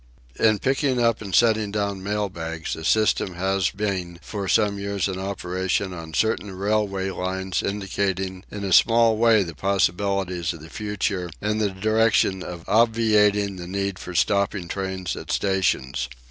[0.39, 5.07] In picking up and setting down mail bags a system has been for some years
[5.07, 10.71] in operation on certain railway lines indicating in a small way the possibilities of the
[10.71, 16.09] future in the direction of obviating the need for stopping trains at stations.